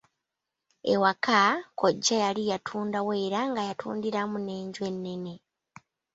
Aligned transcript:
Ewaka, 0.93 1.39
kkojja 1.65 2.15
yali 2.23 2.43
yatundawo 2.51 3.11
era 3.25 3.39
nga 3.49 3.61
yatundiramu 3.67 4.37
n'enju 4.41 4.81
ennene. 4.91 5.33